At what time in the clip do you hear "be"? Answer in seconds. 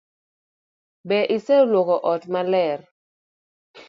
1.07-1.19